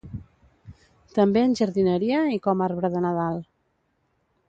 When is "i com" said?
2.37-2.67